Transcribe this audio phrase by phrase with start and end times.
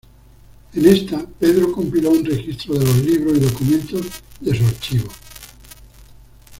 [0.73, 4.01] En esta, Pedro compiló un registro de los libros y documentos
[4.39, 5.07] de su archivo.